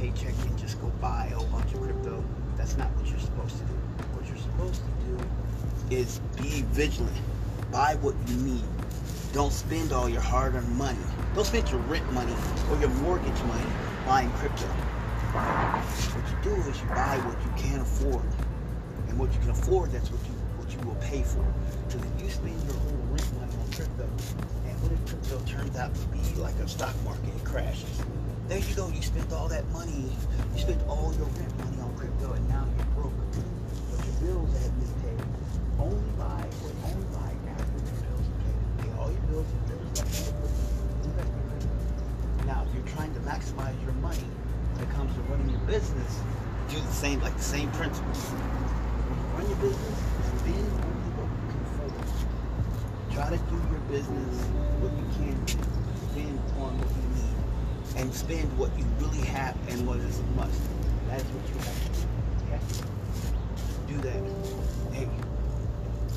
paycheck 0.00 0.34
and 0.46 0.58
just 0.58 0.80
go 0.80 0.88
buy 0.98 1.28
a 1.30 1.36
whole 1.36 1.46
bunch 1.48 1.74
of 1.74 1.82
crypto. 1.82 2.24
That's 2.56 2.78
not 2.78 2.88
what 2.96 3.06
you're 3.06 3.20
supposed 3.20 3.58
to 3.58 3.64
do. 3.64 3.74
What 4.16 4.26
you're 4.26 4.38
supposed 4.38 4.80
to 4.80 4.92
do 5.04 5.94
is 5.94 6.20
be 6.40 6.62
vigilant. 6.72 7.14
Buy 7.70 7.96
what 8.00 8.14
you 8.26 8.36
need. 8.36 8.64
Don't 9.34 9.52
spend 9.52 9.92
all 9.92 10.08
your 10.08 10.22
hard-earned 10.22 10.74
money. 10.76 10.98
Don't 11.34 11.44
spend 11.44 11.68
your 11.70 11.80
rent 11.80 12.10
money 12.14 12.34
or 12.70 12.78
your 12.78 12.88
mortgage 13.04 13.42
money 13.44 13.70
buying 14.06 14.30
crypto. 14.40 14.64
What 14.64 16.24
you 16.32 16.56
do 16.56 16.62
is 16.70 16.80
you 16.80 16.88
buy 16.88 17.20
what 17.28 17.36
you 17.44 17.52
can 17.62 17.80
afford. 17.80 18.24
And 19.08 19.18
what 19.18 19.30
you 19.34 19.38
can 19.40 19.50
afford, 19.50 19.92
that's 19.92 20.10
what 20.10 20.20
you 20.26 20.34
what 20.56 20.72
you 20.72 20.80
will 20.88 21.00
pay 21.02 21.22
for. 21.22 21.44
Because 21.86 22.00
if 22.16 22.22
you 22.24 22.30
spend 22.30 22.62
your 22.64 22.74
whole 22.74 23.04
rent 23.12 23.28
money 23.36 23.52
on 23.52 23.72
crypto, 23.72 24.08
and 24.64 24.82
what 24.82 24.92
if 24.92 25.04
crypto 25.04 25.38
turns 25.44 25.76
out 25.76 25.94
to 25.94 26.06
be 26.08 26.40
like 26.40 26.54
a 26.56 26.68
stock 26.68 26.94
market, 27.04 27.28
it 27.28 27.44
crashes. 27.44 28.00
There 28.50 28.58
you 28.58 28.74
go, 28.74 28.88
you 28.88 29.00
spent 29.00 29.32
all 29.32 29.46
that 29.46 29.64
money, 29.70 30.10
you 30.56 30.60
spent 30.60 30.82
all 30.88 31.14
your 31.16 31.26
rent 31.26 31.58
money 31.58 31.69
And 58.00 58.14
spend 58.14 58.48
what 58.56 58.70
you 58.78 58.84
really 58.98 59.20
have 59.26 59.54
and 59.68 59.86
what 59.86 59.98
is 59.98 60.18
a 60.20 60.22
must. 60.34 60.58
That 61.08 61.20
is 61.20 61.26
what 61.36 61.44
you 61.52 61.56
have 61.60 61.78
to 61.84 61.90
do. 61.92 62.06
Okay? 62.48 62.60
Do 63.88 63.96
that. 64.08 64.94
Hey, 64.94 65.06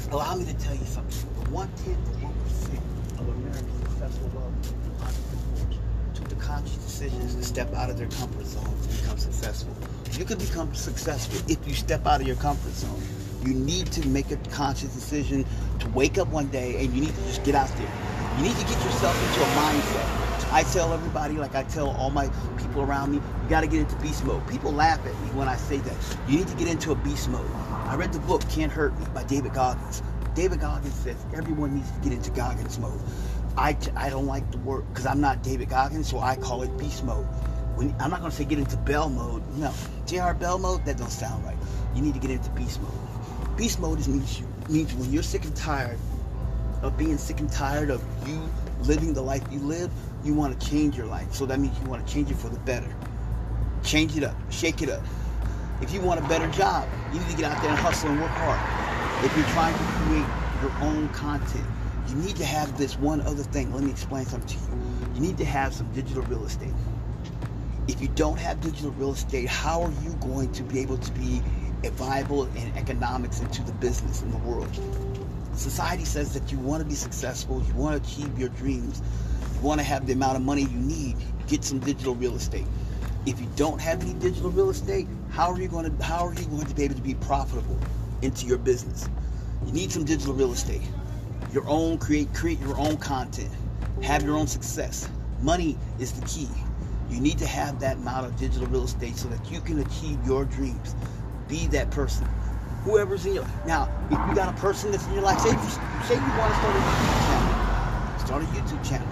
allow 0.09 0.35
me 0.35 0.45
to 0.45 0.53
tell 0.53 0.75
you 0.75 0.85
something. 0.85 1.27
The 1.43 1.49
one 1.49 1.67
tenth 1.83 2.07
of 2.07 2.23
one 2.23 2.33
percent 2.47 2.79
of 3.19 3.27
American 3.27 3.83
successful 3.83 4.31
wealth 4.33 6.15
took 6.15 6.29
the 6.29 6.35
conscious 6.35 6.77
decisions 6.77 7.35
to 7.35 7.43
step 7.43 7.73
out 7.73 7.89
of 7.89 7.97
their 7.97 8.07
comfort 8.07 8.45
zone 8.45 8.63
to 8.63 9.01
become 9.01 9.17
successful. 9.17 9.75
You 10.13 10.23
can 10.23 10.37
become 10.37 10.73
successful 10.73 11.51
if 11.51 11.67
you 11.67 11.73
step 11.73 12.07
out 12.07 12.21
of 12.21 12.27
your 12.27 12.37
comfort 12.37 12.71
zone. 12.71 13.01
You 13.43 13.53
need 13.55 13.91
to 13.91 14.07
make 14.07 14.31
a 14.31 14.37
conscious 14.55 14.93
decision 14.93 15.45
to 15.79 15.89
wake 15.89 16.17
up 16.17 16.29
one 16.29 16.47
day 16.47 16.81
and 16.81 16.93
you 16.93 17.01
need 17.01 17.13
to 17.13 17.23
just 17.23 17.43
get 17.43 17.55
out 17.55 17.67
there. 17.75 17.91
You 18.37 18.43
need 18.43 18.55
to 18.55 18.65
get 18.67 18.81
yourself 18.85 19.19
into 19.27 19.41
a 19.43 19.51
mindset. 19.59 20.23
I 20.53 20.62
tell 20.62 20.93
everybody, 20.93 21.33
like 21.38 21.55
I 21.55 21.63
tell 21.63 21.89
all 21.89 22.12
my 22.12 22.29
people 22.60 22.83
around 22.83 23.12
me, 23.12 23.17
you 23.17 23.50
got 23.50 23.62
to 23.62 23.67
get 23.67 23.79
into 23.79 23.95
beast 23.95 24.24
mode. 24.24 24.48
People 24.48 24.72
laugh 24.72 25.00
at 25.00 25.19
me 25.22 25.29
when 25.29 25.48
I 25.48 25.55
say 25.55 25.77
that. 25.77 26.17
You 26.27 26.38
need 26.38 26.48
to 26.48 26.55
get 26.55 26.67
into 26.67 26.91
a 26.91 26.95
beast 26.95 27.27
mode. 27.27 27.50
I 27.88 27.95
read 27.95 28.13
the 28.13 28.19
book 28.19 28.48
Can't 28.50 28.72
Hurt 28.72 28.95
Me 29.00 29.05
by 29.15 29.24
David 29.24 29.55
Goggins. 29.55 30.03
David 30.36 30.60
Goggins 30.60 30.93
says 30.93 31.17
everyone 31.33 31.74
needs 31.74 31.89
to 31.89 32.00
get 32.01 32.13
into 32.13 32.29
Goggins 32.29 32.77
mode. 32.77 33.01
I, 33.57 33.75
I 33.95 34.12
don't 34.12 34.27
like 34.27 34.51
the 34.51 34.60
word 34.60 34.86
because 34.89 35.07
I'm 35.07 35.19
not 35.19 35.41
David 35.41 35.69
Goggins, 35.69 36.07
so 36.07 36.19
I 36.19 36.36
call 36.36 36.62
it 36.62 36.77
beast 36.77 37.03
mode. 37.03 37.25
When, 37.75 37.95
I'm 38.00 38.12
not 38.12 38.19
going 38.19 38.29
to 38.29 38.38
say 38.38 38.45
get 38.45 38.60
into 38.60 38.77
Bell 38.77 39.10
mode. 39.10 39.41
No, 39.57 39.74
JR 40.05 40.33
Bell 40.33 40.60
mode, 40.60 40.86
that 40.86 40.98
don't 40.98 41.10
sound 41.10 41.43
right. 41.45 41.57
You 41.95 42.03
need 42.03 42.13
to 42.13 42.19
get 42.19 42.29
into 42.29 42.51
beast 42.51 42.79
mode. 42.79 43.57
Beast 43.57 43.79
mode 43.79 43.98
is 43.98 44.07
means, 44.07 44.39
you, 44.39 44.48
means 44.69 44.93
when 44.93 45.12
you're 45.12 45.24
sick 45.24 45.45
and 45.45 45.55
tired 45.55 45.98
of 46.83 46.95
being 46.95 47.17
sick 47.17 47.39
and 47.39 47.51
tired 47.51 47.89
of 47.89 48.03
you 48.27 48.48
living 48.87 49.13
the 49.13 49.21
life 49.21 49.43
you 49.51 49.59
live, 49.59 49.91
you 50.23 50.33
want 50.33 50.59
to 50.59 50.67
change 50.69 50.95
your 50.97 51.07
life. 51.07 51.33
So 51.33 51.45
that 51.45 51.59
means 51.59 51.77
you 51.79 51.89
want 51.89 52.05
to 52.05 52.13
change 52.13 52.31
it 52.31 52.37
for 52.37 52.49
the 52.49 52.59
better. 52.59 52.93
Change 53.83 54.15
it 54.15 54.23
up, 54.23 54.35
shake 54.49 54.81
it 54.81 54.89
up. 54.89 55.03
If 55.81 55.91
you 55.91 55.99
want 56.01 56.19
a 56.23 56.27
better 56.29 56.47
job, 56.51 56.87
you 57.11 57.19
need 57.19 57.29
to 57.29 57.35
get 57.35 57.51
out 57.51 57.61
there 57.61 57.71
and 57.71 57.79
hustle 57.79 58.09
and 58.09 58.21
work 58.21 58.31
hard. 58.31 59.25
If 59.25 59.35
you're 59.35 59.45
trying 59.47 59.73
to 59.73 59.83
create 59.83 60.25
your 60.61 60.71
own 60.81 61.09
content, 61.09 61.65
you 62.07 62.15
need 62.15 62.35
to 62.37 62.45
have 62.45 62.77
this 62.77 62.97
one 62.97 63.21
other 63.21 63.43
thing. 63.43 63.73
Let 63.73 63.83
me 63.83 63.91
explain 63.91 64.25
something 64.25 64.47
to 64.47 64.55
you. 64.55 65.15
You 65.15 65.21
need 65.21 65.37
to 65.37 65.45
have 65.45 65.73
some 65.73 65.91
digital 65.93 66.23
real 66.23 66.45
estate. 66.45 66.73
If 67.87 68.01
you 68.01 68.07
don't 68.09 68.39
have 68.39 68.61
digital 68.61 68.91
real 68.91 69.11
estate, 69.11 69.47
how 69.49 69.81
are 69.81 69.91
you 70.03 70.11
going 70.21 70.51
to 70.53 70.63
be 70.63 70.79
able 70.79 70.97
to 70.97 71.11
be 71.11 71.41
viable 71.83 72.45
in 72.55 72.71
economics 72.77 73.41
into 73.41 73.61
the 73.63 73.73
business 73.73 74.21
in 74.21 74.31
the 74.31 74.37
world? 74.37 74.69
Society 75.55 76.05
says 76.05 76.33
that 76.33 76.51
you 76.51 76.57
want 76.60 76.81
to 76.81 76.88
be 76.88 76.95
successful, 76.95 77.63
you 77.67 77.74
want 77.75 78.03
to 78.03 78.10
achieve 78.10 78.38
your 78.39 78.50
dreams, 78.50 79.01
you 79.53 79.62
want 79.62 79.79
to 79.79 79.83
have 79.83 80.07
the 80.07 80.13
amount 80.13 80.36
of 80.36 80.41
money 80.41 80.63
you 80.63 80.79
need, 80.79 81.15
get 81.48 81.63
some 81.63 81.79
digital 81.79 82.15
real 82.15 82.36
estate. 82.36 82.65
If 83.25 83.39
you 83.39 83.48
don't 83.55 83.79
have 83.79 84.01
any 84.01 84.13
digital 84.13 84.50
real 84.50 84.69
estate, 84.69 85.07
how 85.29 85.51
are 85.51 85.60
you 85.60 85.67
going 85.67 85.95
to 85.95 86.03
how 86.03 86.25
are 86.27 86.33
you 86.33 86.45
going 86.45 86.65
to 86.65 86.75
be 86.75 86.83
able 86.83 86.95
to 86.95 87.01
be 87.01 87.15
profitable 87.15 87.77
into 88.22 88.45
your 88.45 88.57
business? 88.57 89.07
You 89.65 89.72
need 89.72 89.91
some 89.91 90.03
digital 90.03 90.33
real 90.33 90.51
estate. 90.51 90.81
Your 91.53 91.67
own 91.67 91.98
create 92.00 92.33
create 92.33 92.60
your 92.60 92.77
own 92.77 92.98
content. 92.98 93.51
Have 94.01 94.24
your 94.24 94.36
own 94.36 94.48
success. 94.48 95.07
Money 95.41 95.77
is 96.00 96.12
the 96.13 96.25
key. 96.27 96.50
You 97.10 97.22
need 97.22 97.38
to 97.38 97.48
have 97.48 97.79
that 97.79 97.98
amount 97.98 98.25
of 98.25 98.36
digital 98.38 98.67
real 98.67 98.83
estate 98.86 99.15
so 99.15 99.27
that 99.29 99.51
you 99.51 99.62
can 99.62 99.79
achieve 99.79 100.17
your 100.25 100.45
dreams. 100.45 100.95
Be 101.48 101.67
that 101.67 101.91
person. 101.91 102.27
Whoever's 102.83 103.25
in 103.25 103.33
your 103.35 103.43
life. 103.43 103.65
now, 103.65 103.89
if 104.11 104.19
you 104.29 104.35
got 104.35 104.53
a 104.53 104.59
person 104.59 104.91
that's 104.91 105.05
in 105.07 105.13
your 105.13 105.23
life, 105.23 105.39
say, 105.39 105.49
say 106.07 106.15
you 106.15 106.33
want 106.37 106.53
to 106.53 106.59
start 106.59 106.75
a 106.75 106.83
YouTube 106.83 107.27
channel, 107.27 108.19
start 108.19 108.43
a 108.43 108.45
YouTube 108.47 108.89
channel. 108.89 109.07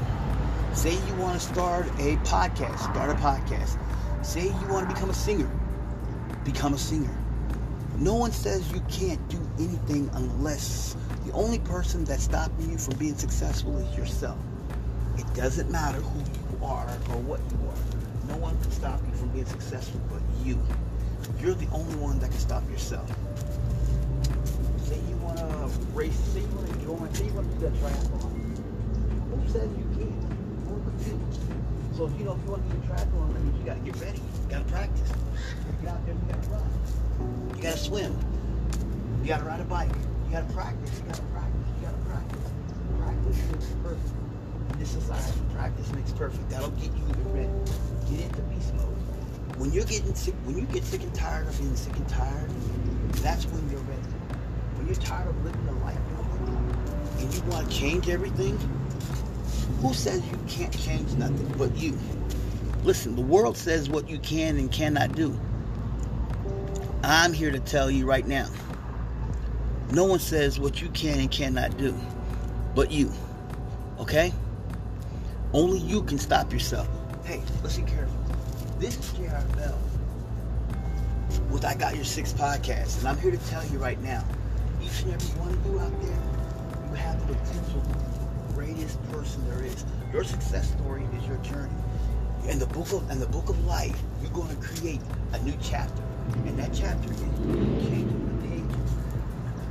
Say 0.73 0.93
you 1.07 1.15
want 1.15 1.39
to 1.39 1.45
start 1.45 1.87
a 1.99 2.17
podcast, 2.17 2.79
start 2.79 3.09
a 3.09 3.15
podcast. 3.15 3.77
Say 4.25 4.45
you 4.45 4.67
want 4.67 4.87
to 4.87 4.93
become 4.93 5.09
a 5.09 5.13
singer, 5.13 5.49
become 6.43 6.73
a 6.73 6.77
singer. 6.77 7.15
No 7.97 8.15
one 8.15 8.31
says 8.31 8.71
you 8.71 8.81
can't 8.89 9.25
do 9.29 9.39
anything 9.59 10.09
unless 10.13 10.95
the 11.25 11.33
only 11.33 11.59
person 11.59 12.03
that's 12.03 12.23
stopping 12.23 12.71
you 12.71 12.77
from 12.77 12.97
being 12.97 13.15
successful 13.15 13.77
is 13.77 13.97
yourself. 13.97 14.37
It 15.17 15.33
doesn't 15.33 15.69
matter 15.69 15.99
who 15.99 16.19
you 16.19 16.65
are 16.65 16.87
or 17.09 17.17
what 17.21 17.39
you 17.51 17.57
are. 17.67 18.33
No 18.33 18.37
one 18.37 18.59
can 18.61 18.71
stop 18.71 18.99
you 19.05 19.13
from 19.13 19.29
being 19.29 19.45
successful 19.45 20.01
but 20.09 20.21
you. 20.45 20.59
You're 21.39 21.55
the 21.55 21.67
only 21.71 21.95
one 21.95 22.19
that 22.19 22.31
can 22.31 22.39
stop 22.39 22.67
yourself. 22.69 23.09
Say 24.85 24.99
you 25.09 25.15
want 25.17 25.37
to 25.37 25.45
race, 25.45 25.47
say 25.47 25.47
you 25.47 25.47
want 25.47 25.47
to 25.47 25.47
join, 25.47 25.69
say 25.69 25.80
you 27.25 27.33
want 27.33 27.51
to 27.51 27.57
do 27.57 27.62
that 27.62 27.74
triathlon. 27.74 28.31
Who 29.31 29.50
says 29.50 29.69
you 29.77 29.86
can't? 29.95 30.31
So 31.95 32.07
you 32.17 32.24
know 32.24 32.33
if 32.33 32.39
you 32.41 32.48
don't 32.48 32.48
want 32.48 32.69
to 32.69 32.75
do 32.75 32.81
triathlon, 32.88 33.33
that 33.33 33.43
means 33.43 33.57
you 33.60 33.65
got 33.65 33.77
to 33.77 33.91
get 33.91 33.95
ready. 34.01 34.17
You 34.19 34.50
got 34.50 34.67
to 34.67 34.74
practice. 34.74 35.10
You 35.10 35.86
get 35.86 35.93
out 35.93 36.05
there, 36.05 36.15
you 36.15 36.33
got 36.33 36.43
to 36.43 36.50
run. 36.50 37.55
You 37.55 37.63
got 37.63 37.74
to 37.74 37.77
swim. 37.77 38.17
You 39.21 39.27
got 39.27 39.39
to 39.39 39.45
ride 39.45 39.60
a 39.60 39.63
bike. 39.65 39.89
You 40.25 40.31
got 40.31 40.48
to 40.48 40.53
practice. 40.53 41.00
You 41.00 41.05
got 41.05 41.15
to 41.15 41.21
practice. 41.24 41.67
You 41.79 41.86
got 41.86 41.93
to 41.93 42.10
practice. 42.10 42.51
Practice 42.98 43.38
makes 43.51 43.67
perfect. 43.83 44.15
In 44.71 44.79
this 44.79 44.89
society, 44.89 45.39
practice 45.53 45.91
makes 45.93 46.12
perfect. 46.12 46.50
That'll 46.50 46.71
get 46.71 46.91
you 46.95 47.03
ready. 47.31 47.50
Get 48.10 48.21
into 48.21 48.41
beast 48.43 48.74
mode. 48.75 48.88
When 49.57 49.71
you're 49.71 49.86
getting 49.86 50.15
sick, 50.15 50.33
when 50.45 50.57
you 50.57 50.65
get 50.65 50.83
sick 50.83 51.03
and 51.03 51.13
tired 51.13 51.48
of 51.48 51.57
being 51.60 51.75
sick 51.75 51.95
and 51.95 52.07
tired, 52.10 52.50
that's 53.21 53.45
when 53.45 53.69
you're 53.69 53.81
ready. 53.81 54.01
When 54.75 54.88
you're 54.88 54.95
tired 54.95 55.27
of 55.27 55.45
living 55.45 55.70
and 57.21 57.33
you 57.33 57.41
want 57.43 57.69
to 57.69 57.77
change 57.77 58.09
everything, 58.09 58.57
who 59.81 59.93
says 59.93 60.21
you 60.29 60.39
can't 60.47 60.77
change 60.79 61.11
nothing 61.13 61.53
but 61.57 61.75
you? 61.77 61.97
Listen, 62.83 63.15
the 63.15 63.21
world 63.21 63.55
says 63.57 63.89
what 63.89 64.09
you 64.09 64.19
can 64.19 64.57
and 64.57 64.71
cannot 64.71 65.15
do. 65.15 65.39
I'm 67.03 67.33
here 67.33 67.51
to 67.51 67.59
tell 67.59 67.89
you 67.89 68.05
right 68.05 68.27
now. 68.27 68.49
No 69.91 70.05
one 70.05 70.19
says 70.19 70.59
what 70.59 70.81
you 70.81 70.89
can 70.89 71.19
and 71.19 71.31
cannot 71.31 71.77
do 71.77 71.95
but 72.75 72.91
you. 72.91 73.11
Okay? 73.99 74.33
Only 75.53 75.79
you 75.79 76.03
can 76.03 76.17
stop 76.17 76.51
yourself. 76.53 76.87
Hey, 77.25 77.41
listen 77.61 77.85
carefully. 77.85 78.17
This 78.79 78.97
is 78.97 79.11
J.R. 79.13 79.43
Bell 79.55 79.77
with 81.49 81.65
I 81.65 81.75
Got 81.75 81.95
Your 81.95 82.05
Six 82.05 82.33
podcast, 82.33 82.99
and 82.99 83.07
I'm 83.07 83.17
here 83.17 83.31
to 83.31 83.49
tell 83.49 83.65
you 83.67 83.77
right 83.77 84.01
now 84.01 84.23
each 84.81 85.03
and 85.03 85.13
every 85.13 85.39
one 85.39 85.49
of 85.53 85.65
you 85.65 85.79
out 85.79 86.01
there, 86.01 86.17
you 86.91 86.98
have 86.98 87.27
the 87.27 87.33
potential 87.33 87.81
greatest 88.53 89.01
person 89.12 89.48
there 89.50 89.63
is. 89.63 89.86
Your 90.12 90.25
success 90.25 90.69
story 90.71 91.07
is 91.17 91.25
your 91.25 91.38
journey. 91.38 91.71
In 92.50 92.60
the 92.60 92.65
book 92.67 92.91
of 92.91 93.10
in 93.10 93.19
the 93.19 93.27
book 93.27 93.48
of 93.48 93.57
life, 93.65 93.98
you're 94.21 94.31
going 94.31 94.50
to 94.50 94.62
create 94.62 95.00
a 95.31 95.39
new 95.43 95.53
chapter. 95.62 96.03
And 96.45 96.60
that 96.60 96.74
chapter 96.74 97.12
is 97.12 97.19
changing 97.88 98.19
the 98.27 98.48
pages. 98.48 98.91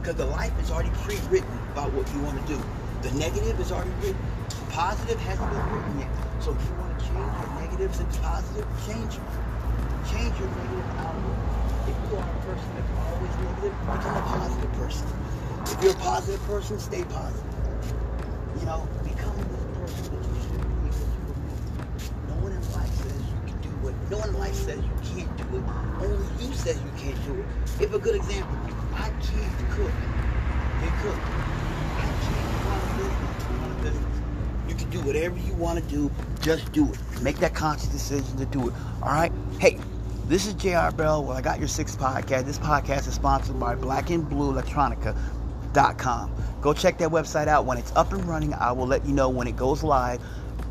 Because 0.01 0.17
the 0.17 0.27
life 0.27 0.53
is 0.63 0.71
already 0.71 0.89
pre-written 1.05 1.53
about 1.73 1.93
what 1.93 2.09
you 2.15 2.21
want 2.23 2.41
to 2.41 2.47
do. 2.49 2.59
The 3.03 3.13
negative 3.19 3.61
is 3.61 3.71
already 3.71 3.93
written. 4.01 4.25
The 4.49 4.73
positive 4.73 5.21
hasn't 5.21 5.51
been 5.51 5.67
written 5.77 6.01
yet. 6.01 6.11
So 6.41 6.57
if 6.57 6.63
you 6.65 6.75
want 6.81 6.97
to 6.97 7.05
change 7.05 7.33
your 7.37 7.53
negatives 7.61 8.01
into 8.01 8.19
positive, 8.21 8.65
change 8.89 9.13
them. 9.13 9.29
Change 10.09 10.33
your 10.41 10.49
negative 10.49 10.89
outlook. 11.05 11.37
If 11.85 11.97
you 12.01 12.17
are 12.17 12.25
a 12.25 12.41
person 12.49 12.71
that's 12.81 12.93
always 13.13 13.35
negative, 13.45 13.77
become 13.93 14.17
a 14.17 14.25
positive 14.25 14.73
person. 14.81 15.09
If 15.73 15.85
you're 15.85 15.93
a 15.93 15.97
positive 15.97 16.43
person, 16.43 16.79
stay 16.79 17.05
positive. 17.05 17.45
You 18.59 18.67
know, 18.67 18.89
become 19.05 19.37
the 19.39 19.81
person 19.81 20.21
that 20.21 20.29
you 20.29 20.43
should 20.43 20.83
be, 20.83 20.91
to. 20.91 22.15
No 22.29 22.35
one 22.43 22.53
in 22.53 22.73
life 22.73 22.93
says 22.93 23.23
you 23.31 23.41
can 23.47 23.61
do 23.63 23.89
it. 23.89 23.95
No 24.11 24.19
one 24.19 24.29
in 24.31 24.39
life 24.39 24.55
says 24.55 24.79
you 24.79 25.15
can't 25.15 25.37
do 25.39 25.57
it. 25.57 25.65
Only 26.03 26.45
you 26.45 26.53
says 26.55 26.77
you 26.77 26.91
can't 26.99 27.25
do 27.25 27.41
it. 27.41 27.47
Give 27.79 27.95
a 27.95 27.99
good 28.01 28.17
example. 28.17 28.57
I 28.95 29.09
can't 29.23 29.59
cook. 29.71 29.95
You 30.83 30.91
cook. 31.01 31.21
I 31.97 32.09
can't 32.27 32.67
run 32.67 32.81
a 32.83 32.97
business. 32.99 33.45
Run 33.61 33.71
a 33.71 33.83
business. 33.83 34.21
You 34.69 34.75
can 34.75 34.91
do 34.91 35.01
whatever 35.03 35.39
you 35.39 35.55
want 35.55 35.79
to 35.79 35.85
do. 35.89 36.11
Just 36.43 36.73
do 36.73 36.91
it. 36.93 36.99
Make 37.23 37.39
that 37.39 37.55
conscious 37.55 37.89
decision 37.89 38.37
to 38.39 38.47
do 38.47 38.69
it. 38.69 38.75
All 39.03 39.13
right? 39.13 39.33
Hey, 39.61 39.79
this 40.27 40.47
is 40.47 40.55
JR 40.55 40.95
Bell. 40.95 41.25
Well, 41.25 41.37
I 41.37 41.41
got 41.41 41.59
your 41.59 41.69
sixth 41.69 41.99
podcast. 41.99 42.45
This 42.45 42.59
podcast 42.59 43.09
is 43.09 43.15
sponsored 43.15 43.59
by 43.59 43.77
Black 43.77 44.11
and 44.11 44.29
Blue 44.29 44.53
Go 46.61 46.75
check 46.75 46.99
that 46.99 47.09
website 47.09 47.49
out. 47.49 47.65
When 47.65 47.79
it's 47.79 47.95
up 47.97 48.13
and 48.13 48.25
running, 48.25 48.55
I 48.55 48.73
will 48.73 48.87
let 48.87 49.05
you 49.07 49.13
know 49.13 49.29
when 49.29 49.47
it 49.47 49.57
goes 49.57 49.83
live. 49.83 50.21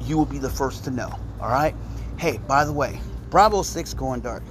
You 0.02 0.18
will 0.18 0.26
be 0.26 0.38
the 0.38 0.50
first 0.50 0.84
to 0.86 0.92
know. 0.92 1.10
All 1.42 1.50
right? 1.50 1.76
Hey, 2.18 2.38
by 2.48 2.66
the 2.66 2.74
way, 2.74 3.00
Bravo 3.30 3.62
6 3.62 3.94
going 3.94 4.22
dark. 4.22 4.44